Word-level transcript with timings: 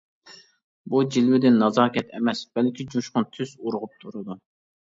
بۇ 0.93 1.01
جىلۋىدىن 1.15 1.59
نازاكەت 1.63 2.09
ئەمەس 2.21 2.43
بەلكى 2.57 2.89
جۇشقۇن 2.95 3.29
تۈس 3.37 3.55
ئۇرغۇپ 3.61 3.97
تۇرىدۇ. 4.03 4.39